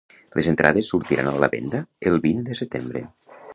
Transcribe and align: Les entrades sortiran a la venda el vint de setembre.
Les 0.37 0.47
entrades 0.51 0.89
sortiran 0.93 1.29
a 1.33 1.35
la 1.45 1.51
venda 1.55 1.83
el 2.13 2.19
vint 2.27 2.43
de 2.51 2.59
setembre. 2.63 3.07